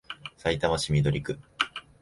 [0.35, 1.37] さいたま市緑区